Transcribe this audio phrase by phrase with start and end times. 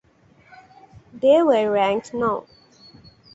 [1.13, 2.47] They were ranked no.